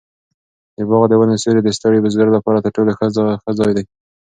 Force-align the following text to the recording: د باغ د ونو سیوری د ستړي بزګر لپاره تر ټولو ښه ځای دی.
د 0.77 0.79
باغ 0.89 1.03
د 1.09 1.13
ونو 1.19 1.35
سیوری 1.41 1.61
د 1.63 1.69
ستړي 1.77 1.99
بزګر 2.01 2.27
لپاره 2.37 2.63
تر 2.63 2.71
ټولو 2.75 2.91
ښه 3.45 3.51
ځای 3.59 3.71
دی. 3.77 3.83